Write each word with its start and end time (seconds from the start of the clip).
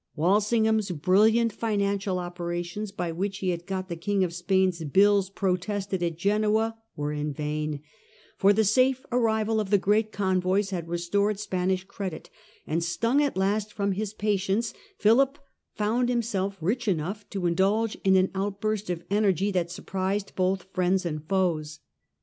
Walsingham's 0.15 0.89
brilliant 0.89 1.53
financial 1.53 2.17
operations 2.17 2.91
by 2.91 3.11
which 3.11 3.37
he 3.37 3.49
had 3.49 3.67
got 3.67 3.87
the 3.87 3.95
King 3.95 4.23
of 4.23 4.33
Spain's 4.33 4.83
bills 4.83 5.29
protested 5.29 6.01
at 6.01 6.17
Genoa 6.17 6.75
were 6.95 7.13
in 7.13 7.31
vain, 7.31 7.83
for 8.35 8.51
the 8.51 8.63
safe 8.63 9.05
arrival 9.11 9.59
of 9.59 9.69
the 9.69 9.77
great 9.77 10.11
convoys 10.11 10.71
had 10.71 10.87
restored 10.87 11.39
Spanish 11.39 11.83
credit, 11.83 12.31
and 12.65 12.83
stung 12.83 13.21
at 13.21 13.37
last 13.37 13.71
from 13.71 13.91
his 13.91 14.15
patience 14.15 14.73
Philip 14.97 15.37
found 15.75 16.09
himself 16.09 16.57
rich 16.61 16.87
enough 16.87 17.29
to 17.29 17.45
indulge 17.45 17.93
in 18.03 18.15
an 18.15 18.31
outburst 18.33 18.89
of 18.89 19.03
energy 19.11 19.51
that 19.51 19.69
surprised 19.69 20.35
both 20.35 20.63
friends 20.73 21.05
and 21.05 21.23
foes. 21.29 21.77